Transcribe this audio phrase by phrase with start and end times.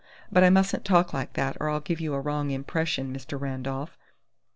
[0.31, 3.39] But I mustn't talk like that, or I'll give you a wrong impression, Mr.
[3.39, 3.99] Randolph.